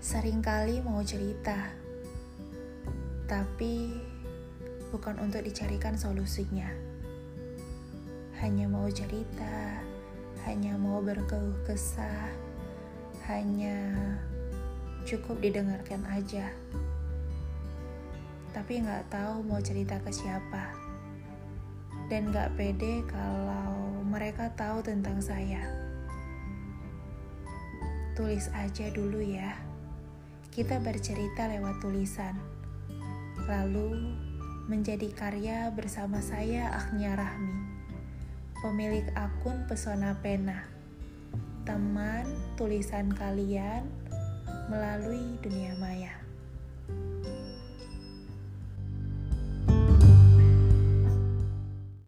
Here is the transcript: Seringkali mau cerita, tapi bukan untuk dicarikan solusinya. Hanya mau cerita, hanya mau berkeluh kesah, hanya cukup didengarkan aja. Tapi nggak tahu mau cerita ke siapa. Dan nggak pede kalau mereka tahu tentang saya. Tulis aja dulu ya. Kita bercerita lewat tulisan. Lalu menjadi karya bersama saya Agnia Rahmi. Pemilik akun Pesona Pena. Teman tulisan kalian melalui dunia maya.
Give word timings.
Seringkali 0.00 0.80
mau 0.80 1.04
cerita, 1.04 1.68
tapi 3.28 3.92
bukan 4.88 5.20
untuk 5.20 5.44
dicarikan 5.44 5.92
solusinya. 5.92 6.72
Hanya 8.40 8.64
mau 8.64 8.88
cerita, 8.88 9.76
hanya 10.48 10.80
mau 10.80 11.04
berkeluh 11.04 11.52
kesah, 11.68 12.32
hanya 13.28 13.92
cukup 15.04 15.36
didengarkan 15.44 16.00
aja. 16.08 16.48
Tapi 18.56 18.80
nggak 18.80 19.04
tahu 19.12 19.44
mau 19.44 19.60
cerita 19.60 20.00
ke 20.00 20.08
siapa. 20.08 20.72
Dan 22.08 22.32
nggak 22.32 22.56
pede 22.56 23.04
kalau 23.04 24.00
mereka 24.08 24.48
tahu 24.56 24.80
tentang 24.80 25.20
saya. 25.20 25.60
Tulis 28.16 28.48
aja 28.56 28.88
dulu 28.96 29.20
ya. 29.20 29.69
Kita 30.50 30.82
bercerita 30.82 31.46
lewat 31.46 31.78
tulisan. 31.78 32.34
Lalu 33.46 34.18
menjadi 34.66 35.06
karya 35.14 35.70
bersama 35.70 36.18
saya 36.18 36.74
Agnia 36.74 37.14
Rahmi. 37.14 37.54
Pemilik 38.58 39.06
akun 39.14 39.62
Pesona 39.70 40.18
Pena. 40.18 40.66
Teman 41.62 42.26
tulisan 42.58 43.14
kalian 43.14 43.86
melalui 44.66 45.38
dunia 45.38 45.78
maya. 45.78 46.18